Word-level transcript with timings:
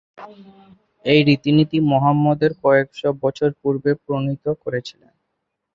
এই 1.05 1.19
রীতিনীতি 1.27 1.77
মুহাম্মদের 1.91 2.51
কয়েকশো 2.63 3.09
বছর 3.23 3.49
পূর্বে 3.61 3.91
প্রণীত 4.03 4.45
করেছিলেন। 4.63 5.13